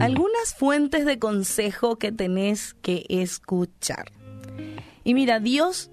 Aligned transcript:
Algunas 0.00 0.54
fuentes 0.56 1.04
de 1.04 1.18
consejo 1.18 1.96
que 1.96 2.12
tenés 2.12 2.74
que 2.74 3.04
escuchar. 3.08 4.12
Y 5.02 5.14
mira, 5.14 5.40
Dios 5.40 5.90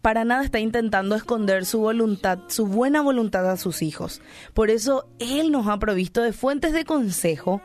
para 0.00 0.24
nada 0.24 0.44
está 0.44 0.60
intentando 0.60 1.14
esconder 1.16 1.64
su 1.64 1.80
voluntad, 1.80 2.38
su 2.48 2.66
buena 2.66 3.02
voluntad 3.02 3.50
a 3.50 3.56
sus 3.56 3.82
hijos. 3.82 4.20
Por 4.52 4.70
eso 4.70 5.08
Él 5.18 5.50
nos 5.50 5.66
ha 5.68 5.78
provisto 5.78 6.22
de 6.22 6.32
fuentes 6.32 6.72
de 6.72 6.84
consejo 6.84 7.62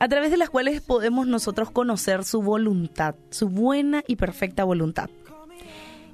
a 0.00 0.08
través 0.08 0.30
de 0.30 0.36
las 0.36 0.50
cuales 0.50 0.80
podemos 0.80 1.26
nosotros 1.26 1.70
conocer 1.70 2.24
su 2.24 2.42
voluntad, 2.42 3.14
su 3.30 3.48
buena 3.48 4.02
y 4.06 4.16
perfecta 4.16 4.64
voluntad. 4.64 5.10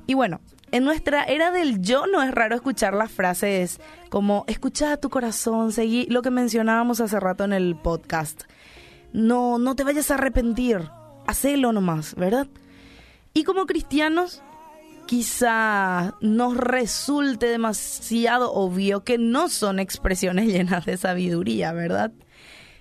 Y 0.07 0.15
bueno, 0.15 0.41
en 0.75 0.83
nuestra 0.83 1.23
era 1.23 1.53
del 1.53 1.81
yo 1.81 2.09
no 2.09 2.21
es 2.21 2.33
raro 2.33 2.57
escuchar 2.57 2.95
las 2.95 3.13
frases 3.13 3.81
como 4.09 4.45
escucha 4.49 4.93
a 4.93 4.97
tu 4.97 5.09
corazón, 5.09 5.71
seguí 5.71 6.05
lo 6.07 6.21
que 6.21 6.33
mencionábamos 6.33 7.01
hace 7.01 7.21
rato 7.21 7.45
en 7.45 7.53
el 7.53 7.77
podcast. 7.77 8.43
No, 9.13 9.59
no 9.59 9.77
te 9.77 9.85
vayas 9.85 10.11
a 10.11 10.15
arrepentir, 10.15 10.91
hacelo 11.29 11.71
nomás, 11.71 12.17
¿verdad? 12.17 12.49
Y 13.35 13.45
como 13.45 13.67
cristianos, 13.67 14.43
quizá 15.07 16.17
nos 16.21 16.57
resulte 16.57 17.47
demasiado 17.47 18.53
obvio 18.53 19.05
que 19.05 19.17
no 19.17 19.49
son 19.51 19.79
expresiones 19.79 20.47
llenas 20.53 20.87
de 20.87 20.97
sabiduría, 20.97 21.73
¿verdad? 21.73 22.11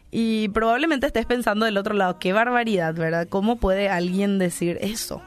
Y 0.10 0.50
probablemente 0.50 1.06
estés 1.06 1.28
pensando 1.28 1.68
del 1.68 1.78
otro 1.78 1.94
lado, 1.94 2.18
qué 2.18 2.34
barbaridad, 2.34 2.96
¿verdad? 2.96 3.28
¿Cómo 3.30 3.58
puede 3.58 3.88
alguien 3.90 4.40
decir 4.40 4.80
eso? 4.82 5.22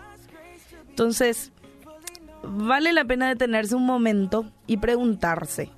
Entonces, 0.89 1.53
vale 2.49 2.93
la 2.93 3.05
pena 3.05 3.29
detenerse 3.29 3.75
un 3.75 3.87
momento 3.87 4.47
y 4.67 4.79
preguntarse, 4.79 5.71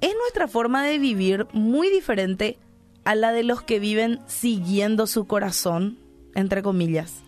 ¿es 0.00 0.14
nuestra 0.20 0.48
forma 0.48 0.84
de 0.84 0.98
vivir 0.98 1.46
muy 1.52 1.90
diferente 1.90 2.58
a 3.04 3.14
la 3.14 3.32
de 3.32 3.44
los 3.44 3.62
que 3.62 3.78
viven 3.78 4.20
siguiendo 4.26 5.06
su 5.06 5.26
corazón, 5.26 5.98
entre 6.34 6.62
comillas? 6.62 7.22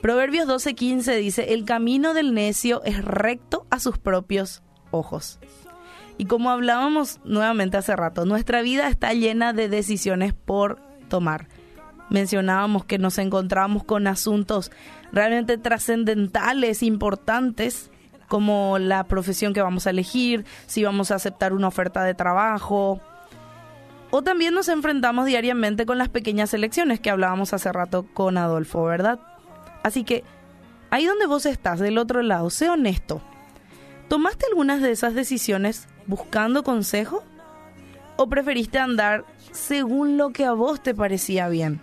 Proverbios 0.00 0.46
12:15 0.48 1.18
dice, 1.18 1.52
el 1.52 1.64
camino 1.64 2.14
del 2.14 2.32
necio 2.32 2.82
es 2.84 3.04
recto 3.04 3.66
a 3.70 3.78
sus 3.78 3.98
propios 3.98 4.62
ojos. 4.90 5.38
Y 6.16 6.26
como 6.26 6.50
hablábamos 6.50 7.20
nuevamente 7.24 7.76
hace 7.76 7.96
rato, 7.96 8.24
nuestra 8.24 8.62
vida 8.62 8.88
está 8.88 9.12
llena 9.12 9.52
de 9.52 9.68
decisiones 9.68 10.34
por 10.34 10.80
tomar. 11.08 11.48
Mencionábamos 12.10 12.84
que 12.84 12.98
nos 12.98 13.18
encontramos 13.18 13.84
con 13.84 14.06
asuntos 14.06 14.70
realmente 15.12 15.58
trascendentales, 15.58 16.82
importantes, 16.82 17.90
como 18.28 18.78
la 18.78 19.04
profesión 19.04 19.52
que 19.52 19.62
vamos 19.62 19.86
a 19.86 19.90
elegir, 19.90 20.44
si 20.66 20.84
vamos 20.84 21.10
a 21.10 21.16
aceptar 21.16 21.52
una 21.52 21.68
oferta 21.68 22.04
de 22.04 22.14
trabajo. 22.14 23.00
O 24.10 24.22
también 24.22 24.54
nos 24.54 24.68
enfrentamos 24.68 25.26
diariamente 25.26 25.86
con 25.86 25.98
las 25.98 26.08
pequeñas 26.08 26.52
elecciones 26.52 27.00
que 27.00 27.10
hablábamos 27.10 27.52
hace 27.52 27.72
rato 27.72 28.06
con 28.12 28.38
Adolfo, 28.38 28.84
¿verdad? 28.84 29.20
Así 29.82 30.04
que 30.04 30.24
ahí 30.90 31.06
donde 31.06 31.26
vos 31.26 31.46
estás, 31.46 31.78
del 31.78 31.96
otro 31.96 32.22
lado, 32.22 32.50
sé 32.50 32.68
honesto. 32.68 33.22
¿Tomaste 34.08 34.46
algunas 34.48 34.82
de 34.82 34.90
esas 34.90 35.14
decisiones 35.14 35.88
buscando 36.06 36.64
consejo? 36.64 37.22
¿O 38.16 38.28
preferiste 38.28 38.80
andar 38.80 39.24
según 39.52 40.16
lo 40.16 40.30
que 40.30 40.44
a 40.44 40.52
vos 40.52 40.82
te 40.82 40.94
parecía 40.94 41.48
bien? 41.48 41.80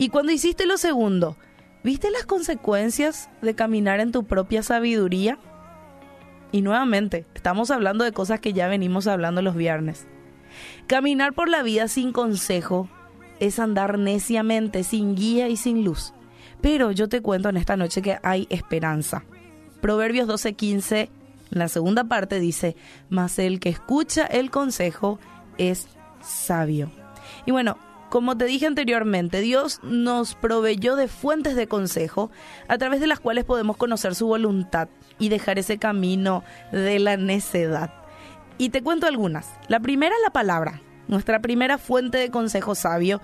Y 0.00 0.08
cuando 0.08 0.32
hiciste 0.32 0.64
lo 0.64 0.78
segundo, 0.78 1.36
¿viste 1.84 2.10
las 2.10 2.24
consecuencias 2.24 3.28
de 3.42 3.54
caminar 3.54 4.00
en 4.00 4.12
tu 4.12 4.24
propia 4.24 4.62
sabiduría? 4.62 5.38
Y 6.52 6.62
nuevamente, 6.62 7.26
estamos 7.34 7.70
hablando 7.70 8.02
de 8.04 8.12
cosas 8.12 8.40
que 8.40 8.54
ya 8.54 8.66
venimos 8.66 9.06
hablando 9.06 9.42
los 9.42 9.54
viernes. 9.54 10.06
Caminar 10.86 11.34
por 11.34 11.50
la 11.50 11.62
vida 11.62 11.86
sin 11.86 12.12
consejo 12.12 12.88
es 13.40 13.58
andar 13.58 13.98
neciamente, 13.98 14.84
sin 14.84 15.16
guía 15.16 15.48
y 15.48 15.58
sin 15.58 15.84
luz. 15.84 16.14
Pero 16.62 16.92
yo 16.92 17.10
te 17.10 17.20
cuento 17.20 17.50
en 17.50 17.58
esta 17.58 17.76
noche 17.76 18.00
que 18.00 18.18
hay 18.22 18.46
esperanza. 18.48 19.24
Proverbios 19.82 20.26
12:15 20.26 21.10
la 21.50 21.68
segunda 21.68 22.04
parte 22.04 22.40
dice, 22.40 22.74
mas 23.10 23.38
el 23.38 23.60
que 23.60 23.68
escucha 23.68 24.24
el 24.24 24.50
consejo 24.50 25.18
es 25.58 25.88
sabio. 26.22 26.90
Y 27.44 27.50
bueno, 27.50 27.76
como 28.10 28.36
te 28.36 28.44
dije 28.44 28.66
anteriormente, 28.66 29.40
Dios 29.40 29.80
nos 29.84 30.34
proveyó 30.34 30.96
de 30.96 31.06
fuentes 31.06 31.54
de 31.54 31.68
consejo 31.68 32.30
a 32.68 32.76
través 32.76 33.00
de 33.00 33.06
las 33.06 33.20
cuales 33.20 33.44
podemos 33.44 33.76
conocer 33.76 34.16
su 34.16 34.26
voluntad 34.26 34.88
y 35.18 35.28
dejar 35.28 35.60
ese 35.60 35.78
camino 35.78 36.42
de 36.72 36.98
la 36.98 37.16
necedad. 37.16 37.94
Y 38.58 38.70
te 38.70 38.82
cuento 38.82 39.06
algunas. 39.06 39.48
La 39.68 39.78
primera, 39.78 40.14
la 40.24 40.30
palabra, 40.30 40.82
nuestra 41.06 41.40
primera 41.40 41.78
fuente 41.78 42.18
de 42.18 42.30
consejo 42.30 42.74
sabio 42.74 43.22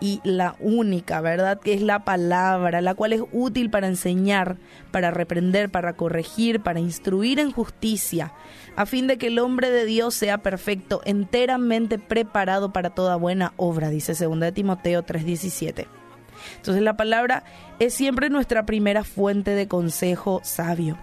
y 0.00 0.20
la 0.24 0.56
única, 0.60 1.20
¿verdad? 1.20 1.60
Que 1.60 1.74
es 1.74 1.82
la 1.82 2.04
palabra, 2.04 2.80
la 2.80 2.94
cual 2.94 3.12
es 3.12 3.22
útil 3.32 3.70
para 3.70 3.86
enseñar, 3.86 4.56
para 4.90 5.10
reprender, 5.10 5.70
para 5.70 5.94
corregir, 5.94 6.60
para 6.60 6.80
instruir 6.80 7.38
en 7.38 7.50
justicia, 7.50 8.32
a 8.76 8.86
fin 8.86 9.06
de 9.06 9.18
que 9.18 9.28
el 9.28 9.38
hombre 9.38 9.70
de 9.70 9.84
Dios 9.84 10.14
sea 10.14 10.38
perfecto, 10.38 11.00
enteramente 11.04 11.98
preparado 11.98 12.72
para 12.72 12.90
toda 12.90 13.16
buena 13.16 13.52
obra, 13.56 13.90
dice 13.90 14.14
2 14.14 14.52
Timoteo 14.52 15.02
3:17. 15.02 15.86
Entonces 16.56 16.82
la 16.82 16.96
palabra 16.96 17.44
es 17.78 17.94
siempre 17.94 18.30
nuestra 18.30 18.64
primera 18.64 19.04
fuente 19.04 19.52
de 19.52 19.68
consejo 19.68 20.40
sabio. 20.44 20.96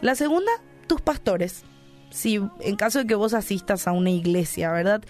La 0.00 0.14
segunda, 0.14 0.52
tus 0.86 1.00
pastores. 1.00 1.64
Si 2.10 2.40
en 2.60 2.76
caso 2.76 3.00
de 3.00 3.06
que 3.06 3.14
vos 3.14 3.34
asistas 3.34 3.88
a 3.88 3.92
una 3.92 4.10
iglesia, 4.10 4.70
¿verdad? 4.70 5.02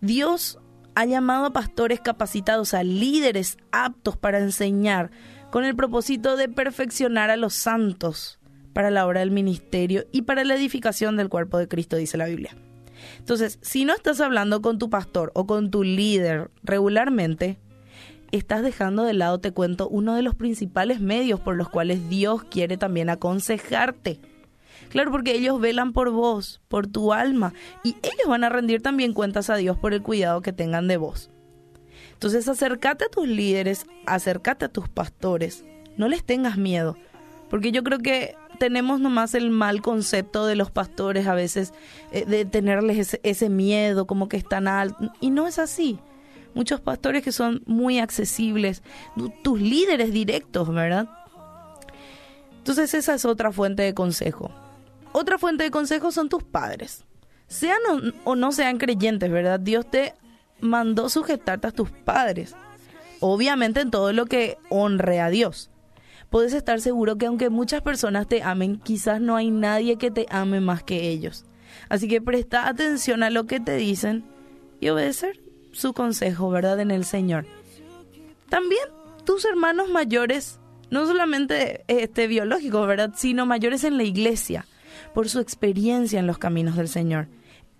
Dios 0.00 0.58
ha 0.94 1.04
llamado 1.04 1.46
a 1.46 1.52
pastores 1.52 2.00
capacitados, 2.00 2.74
a 2.74 2.82
líderes 2.82 3.56
aptos 3.70 4.16
para 4.16 4.38
enseñar, 4.38 5.10
con 5.50 5.64
el 5.64 5.76
propósito 5.76 6.36
de 6.36 6.48
perfeccionar 6.48 7.30
a 7.30 7.36
los 7.36 7.54
santos 7.54 8.38
para 8.72 8.90
la 8.90 9.06
obra 9.06 9.20
del 9.20 9.30
ministerio 9.30 10.06
y 10.12 10.22
para 10.22 10.44
la 10.44 10.54
edificación 10.54 11.16
del 11.16 11.28
cuerpo 11.28 11.58
de 11.58 11.68
Cristo, 11.68 11.96
dice 11.96 12.16
la 12.16 12.26
Biblia. 12.26 12.56
Entonces, 13.18 13.58
si 13.62 13.84
no 13.84 13.94
estás 13.94 14.20
hablando 14.20 14.62
con 14.62 14.78
tu 14.78 14.88
pastor 14.88 15.30
o 15.34 15.46
con 15.46 15.70
tu 15.70 15.82
líder 15.82 16.50
regularmente, 16.62 17.58
estás 18.30 18.62
dejando 18.62 19.04
de 19.04 19.12
lado, 19.12 19.40
te 19.40 19.52
cuento, 19.52 19.88
uno 19.88 20.14
de 20.14 20.22
los 20.22 20.34
principales 20.34 21.00
medios 21.00 21.40
por 21.40 21.56
los 21.56 21.68
cuales 21.68 22.08
Dios 22.08 22.44
quiere 22.44 22.76
también 22.76 23.10
aconsejarte. 23.10 24.20
Claro, 24.92 25.10
porque 25.10 25.34
ellos 25.34 25.58
velan 25.58 25.94
por 25.94 26.10
vos, 26.10 26.60
por 26.68 26.86
tu 26.86 27.14
alma, 27.14 27.54
y 27.82 27.96
ellos 28.02 28.28
van 28.28 28.44
a 28.44 28.50
rendir 28.50 28.82
también 28.82 29.14
cuentas 29.14 29.48
a 29.48 29.56
Dios 29.56 29.78
por 29.78 29.94
el 29.94 30.02
cuidado 30.02 30.42
que 30.42 30.52
tengan 30.52 30.86
de 30.86 30.98
vos. 30.98 31.30
Entonces 32.12 32.46
acércate 32.46 33.06
a 33.06 33.08
tus 33.08 33.26
líderes, 33.26 33.86
acércate 34.04 34.66
a 34.66 34.68
tus 34.68 34.90
pastores, 34.90 35.64
no 35.96 36.08
les 36.08 36.24
tengas 36.24 36.58
miedo, 36.58 36.98
porque 37.48 37.72
yo 37.72 37.82
creo 37.82 38.00
que 38.00 38.36
tenemos 38.58 39.00
nomás 39.00 39.34
el 39.34 39.48
mal 39.48 39.80
concepto 39.80 40.44
de 40.44 40.56
los 40.56 40.70
pastores 40.70 41.26
a 41.26 41.34
veces, 41.34 41.72
eh, 42.12 42.26
de 42.26 42.44
tenerles 42.44 42.98
ese, 42.98 43.20
ese 43.22 43.48
miedo, 43.48 44.06
como 44.06 44.28
que 44.28 44.36
están 44.36 44.68
altos, 44.68 45.08
y 45.22 45.30
no 45.30 45.46
es 45.46 45.58
así 45.58 45.98
muchos 46.54 46.82
pastores 46.82 47.22
que 47.22 47.32
son 47.32 47.62
muy 47.64 47.98
accesibles, 47.98 48.82
tus 49.42 49.58
líderes 49.58 50.12
directos, 50.12 50.68
¿verdad? 50.68 51.08
Entonces 52.58 52.92
esa 52.92 53.14
es 53.14 53.24
otra 53.24 53.52
fuente 53.52 53.82
de 53.82 53.94
consejo. 53.94 54.50
Otra 55.12 55.38
fuente 55.38 55.64
de 55.64 55.70
consejo 55.70 56.10
son 56.10 56.28
tus 56.28 56.42
padres. 56.42 57.04
Sean 57.46 57.78
o, 58.24 58.34
no 58.34 58.50
sean 58.52 58.78
creyentes, 58.78 59.30
¿verdad? 59.30 59.60
Dios 59.60 59.88
te 59.90 60.14
mandó 60.60 61.10
sujetarte 61.10 61.66
a 61.66 61.72
tus 61.72 61.90
padres. 61.90 62.54
Obviamente 63.20 63.80
en 63.80 63.90
todo 63.90 64.12
lo 64.12 64.24
que 64.24 64.56
honre 64.70 65.20
a 65.20 65.28
Dios. 65.28 65.70
Puedes 66.30 66.54
estar 66.54 66.80
seguro 66.80 67.18
que 67.18 67.26
aunque 67.26 67.50
muchas 67.50 67.82
personas 67.82 68.26
te 68.26 68.42
amen, 68.42 68.80
quizás 68.80 69.20
no 69.20 69.36
hay 69.36 69.50
nadie 69.50 69.98
que 69.98 70.10
te 70.10 70.26
ame 70.30 70.60
más 70.60 70.82
que 70.82 71.10
ellos. 71.10 71.44
Así 71.90 72.08
que 72.08 72.22
presta 72.22 72.68
atención 72.68 73.22
a 73.22 73.28
lo 73.28 73.46
que 73.46 73.60
te 73.60 73.76
dicen 73.76 74.24
y 74.80 74.88
obedecer 74.88 75.40
su 75.72 75.92
consejo, 75.92 76.48
¿verdad? 76.48 76.80
En 76.80 76.90
el 76.90 77.04
Señor. 77.04 77.44
También 78.48 78.84
tus 79.26 79.44
hermanos 79.44 79.90
mayores, 79.90 80.58
no 80.90 81.06
solamente 81.06 81.84
este, 81.86 82.26
biológicos, 82.28 82.86
¿verdad? 82.86 83.12
Sino 83.14 83.44
mayores 83.44 83.84
en 83.84 83.98
la 83.98 84.04
iglesia 84.04 84.66
por 85.14 85.28
su 85.28 85.40
experiencia 85.40 86.18
en 86.18 86.26
los 86.26 86.38
caminos 86.38 86.76
del 86.76 86.88
Señor. 86.88 87.28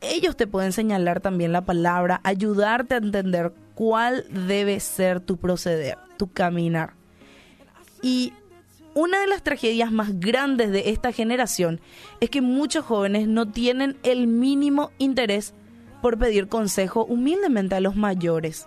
Ellos 0.00 0.36
te 0.36 0.46
pueden 0.46 0.72
señalar 0.72 1.20
también 1.20 1.52
la 1.52 1.64
palabra, 1.64 2.20
ayudarte 2.24 2.94
a 2.94 2.98
entender 2.98 3.52
cuál 3.74 4.24
debe 4.30 4.80
ser 4.80 5.20
tu 5.20 5.36
proceder, 5.36 5.98
tu 6.16 6.32
caminar. 6.32 6.94
Y 8.02 8.32
una 8.94 9.20
de 9.20 9.26
las 9.26 9.42
tragedias 9.42 9.90
más 9.92 10.20
grandes 10.20 10.70
de 10.70 10.90
esta 10.90 11.12
generación 11.12 11.80
es 12.20 12.30
que 12.30 12.42
muchos 12.42 12.84
jóvenes 12.84 13.28
no 13.28 13.48
tienen 13.50 13.96
el 14.02 14.26
mínimo 14.26 14.90
interés 14.98 15.54
por 16.02 16.18
pedir 16.18 16.48
consejo 16.48 17.04
humildemente 17.04 17.76
a 17.76 17.80
los 17.80 17.96
mayores, 17.96 18.66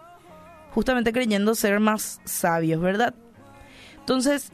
justamente 0.72 1.13
creyendo 1.13 1.54
ser 1.54 1.80
más 1.80 2.22
sabios, 2.24 2.81
¿verdad? 2.81 3.13
Entonces, 4.00 4.52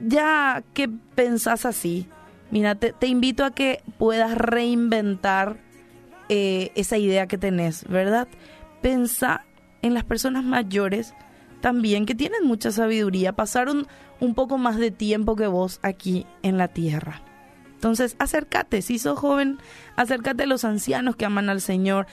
ya 0.00 0.62
que 0.74 0.88
pensás 0.88 1.64
así, 1.64 2.06
Mira, 2.50 2.74
te, 2.74 3.06
invito 3.06 3.44
a 3.44 3.50
que 3.50 3.82
puedas 3.98 4.36
reinventar 4.36 5.56
eh, 6.28 6.70
esa 6.74 6.98
idea 6.98 7.26
que 7.26 7.38
tenés, 7.38 7.84
¿verdad? 7.88 8.28
Pensá 8.80 9.44
en 9.82 9.94
las 9.94 10.04
personas 10.04 10.44
mayores 10.44 11.14
también 11.60 12.06
que 12.06 12.14
tienen 12.14 12.46
mucha 12.46 12.70
sabiduría, 12.70 13.32
pasaron 13.32 13.86
un 14.20 14.34
poco 14.34 14.58
más 14.58 14.76
de 14.78 14.90
tiempo 14.90 15.34
que 15.36 15.46
vos 15.46 15.80
aquí 15.82 16.26
en 16.42 16.58
la 16.58 16.68
tierra. 16.68 17.22
Entonces, 17.74 18.16
acércate, 18.18 18.82
si 18.82 18.98
sos 18.98 19.18
joven, 19.18 19.58
acércate 19.96 20.44
a 20.44 20.46
los 20.46 20.64
ancianos 20.64 21.16
que 21.16 21.24
aman 21.24 21.50
al 21.50 21.60
Señor, 21.60 22.06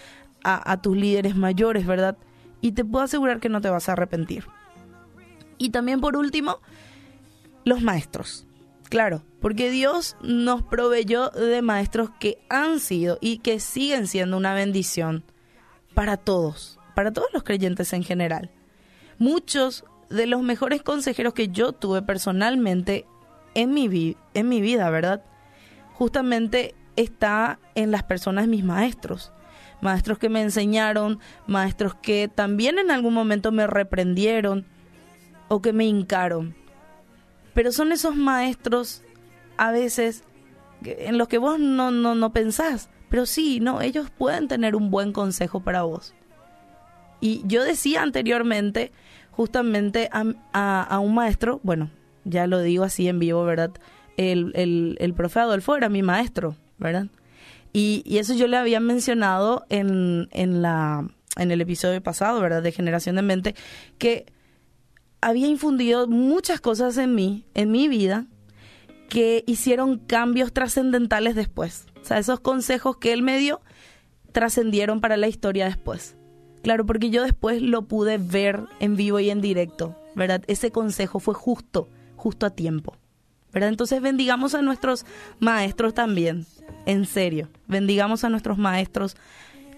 a 0.43 0.81
tus 0.81 0.97
líderes 0.97 1.35
mayores, 1.35 1.85
¿verdad? 1.85 2.17
Y 2.61 2.71
te 2.71 2.83
puedo 2.83 3.05
asegurar 3.05 3.39
que 3.39 3.49
no 3.49 3.61
te 3.61 3.69
vas 3.69 3.89
a 3.89 3.93
arrepentir. 3.93 4.45
Y 5.57 5.69
también 5.69 6.01
por 6.01 6.17
último, 6.17 6.59
los 7.63 7.81
maestros. 7.81 8.47
Claro, 8.91 9.23
porque 9.39 9.71
Dios 9.71 10.15
nos 10.21 10.61
proveyó 10.61 11.31
de 11.31 11.63
maestros 11.63 12.11
que 12.19 12.37
han 12.47 12.79
sido 12.79 13.17
y 13.21 13.39
que 13.39 13.59
siguen 13.59 14.05
siendo 14.05 14.37
una 14.37 14.53
bendición 14.53 15.23
para 15.95 16.17
todos, 16.17 16.79
para 16.93 17.11
todos 17.11 17.29
los 17.33 17.41
creyentes 17.41 17.91
en 17.93 18.03
general 18.03 18.51
muchos 19.21 19.85
de 20.09 20.25
los 20.25 20.41
mejores 20.41 20.81
consejeros 20.81 21.35
que 21.35 21.49
yo 21.49 21.73
tuve 21.73 22.01
personalmente 22.01 23.05
en 23.53 23.71
mi, 23.71 24.17
en 24.33 24.49
mi 24.49 24.61
vida, 24.61 24.89
¿verdad? 24.89 25.23
Justamente 25.93 26.73
está 26.95 27.59
en 27.75 27.91
las 27.91 28.01
personas 28.01 28.47
mis 28.47 28.63
maestros. 28.63 29.31
Maestros 29.79 30.17
que 30.17 30.27
me 30.27 30.41
enseñaron, 30.41 31.19
maestros 31.45 31.93
que 31.93 32.31
también 32.33 32.79
en 32.79 32.89
algún 32.89 33.13
momento 33.13 33.51
me 33.51 33.67
reprendieron 33.67 34.65
o 35.49 35.61
que 35.61 35.71
me 35.71 35.85
hincaron. 35.85 36.55
Pero 37.53 37.71
son 37.71 37.91
esos 37.91 38.15
maestros 38.15 39.03
a 39.57 39.71
veces 39.71 40.23
en 40.83 41.17
los 41.17 41.27
que 41.27 41.37
vos 41.37 41.59
no, 41.59 41.91
no, 41.91 42.15
no 42.15 42.33
pensás. 42.33 42.89
Pero 43.09 43.25
sí, 43.25 43.59
no, 43.59 43.81
ellos 43.81 44.09
pueden 44.09 44.47
tener 44.47 44.75
un 44.75 44.89
buen 44.89 45.11
consejo 45.11 45.59
para 45.61 45.83
vos. 45.83 46.13
Y 47.19 47.41
yo 47.45 47.63
decía 47.63 48.01
anteriormente 48.01 48.91
justamente 49.31 50.09
a, 50.11 50.99
un 50.99 51.13
maestro, 51.13 51.59
bueno, 51.63 51.91
ya 52.25 52.47
lo 52.47 52.61
digo 52.61 52.83
así 52.83 53.07
en 53.07 53.19
vivo, 53.19 53.43
¿verdad? 53.43 53.71
El, 54.17 54.51
el, 54.55 54.97
el 54.99 55.13
profe 55.13 55.39
Adolfo 55.39 55.75
era 55.75 55.89
mi 55.89 56.03
maestro, 56.03 56.55
¿verdad? 56.77 57.07
Y, 57.73 58.03
y 58.05 58.17
eso 58.17 58.33
yo 58.33 58.47
le 58.47 58.57
había 58.57 58.79
mencionado 58.79 59.65
en, 59.69 60.27
en, 60.31 60.61
la, 60.61 61.07
en 61.37 61.51
el 61.51 61.61
episodio 61.61 62.01
pasado, 62.01 62.41
¿verdad? 62.41 62.61
De 62.61 62.71
Generación 62.71 63.15
de 63.15 63.21
Mente, 63.21 63.55
que 63.97 64.25
había 65.21 65.47
infundido 65.47 66.07
muchas 66.07 66.59
cosas 66.59 66.97
en 66.97 67.15
mí, 67.15 67.45
en 67.53 67.71
mi 67.71 67.87
vida, 67.87 68.25
que 69.09 69.43
hicieron 69.45 69.99
cambios 69.99 70.53
trascendentales 70.53 71.35
después. 71.35 71.85
O 72.01 72.05
sea, 72.05 72.17
esos 72.17 72.39
consejos 72.39 72.97
que 72.97 73.13
él 73.13 73.21
me 73.21 73.37
dio 73.37 73.61
trascendieron 74.31 75.01
para 75.01 75.17
la 75.17 75.27
historia 75.27 75.65
después. 75.65 76.15
Claro, 76.63 76.85
porque 76.85 77.09
yo 77.09 77.23
después 77.23 77.61
lo 77.61 77.83
pude 77.87 78.17
ver 78.17 78.63
en 78.79 78.95
vivo 78.95 79.19
y 79.19 79.29
en 79.29 79.41
directo, 79.41 79.95
¿verdad? 80.15 80.43
Ese 80.47 80.71
consejo 80.71 81.19
fue 81.19 81.33
justo, 81.33 81.89
justo 82.15 82.45
a 82.45 82.51
tiempo, 82.51 82.95
¿verdad? 83.51 83.69
Entonces 83.69 84.01
bendigamos 84.01 84.53
a 84.53 84.61
nuestros 84.61 85.05
maestros 85.39 85.93
también, 85.93 86.45
en 86.85 87.05
serio, 87.05 87.49
bendigamos 87.67 88.23
a 88.23 88.29
nuestros 88.29 88.57
maestros 88.57 89.17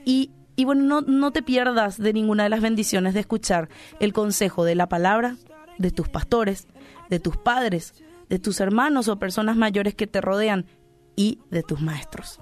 y, 0.05 0.31
y 0.55 0.65
bueno, 0.65 0.83
no, 0.83 1.01
no 1.01 1.31
te 1.31 1.41
pierdas 1.41 1.97
de 1.97 2.13
ninguna 2.13 2.43
de 2.43 2.49
las 2.49 2.61
bendiciones 2.61 3.13
de 3.13 3.21
escuchar 3.21 3.69
el 3.99 4.13
consejo 4.13 4.63
de 4.63 4.75
la 4.75 4.87
palabra, 4.87 5.37
de 5.77 5.91
tus 5.91 6.09
pastores, 6.09 6.67
de 7.09 7.19
tus 7.19 7.37
padres, 7.37 7.93
de 8.29 8.39
tus 8.39 8.59
hermanos 8.59 9.07
o 9.07 9.19
personas 9.19 9.55
mayores 9.55 9.95
que 9.95 10.07
te 10.07 10.21
rodean 10.21 10.65
y 11.15 11.39
de 11.49 11.63
tus 11.63 11.81
maestros. 11.81 12.39